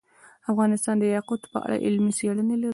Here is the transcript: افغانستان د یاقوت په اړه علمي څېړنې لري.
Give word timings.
افغانستان 0.51 0.95
د 0.99 1.03
یاقوت 1.15 1.41
په 1.53 1.57
اړه 1.65 1.77
علمي 1.85 2.11
څېړنې 2.19 2.55
لري. 2.63 2.69